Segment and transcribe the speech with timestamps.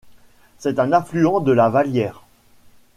[0.57, 2.23] C'est un affluent de la Vallière.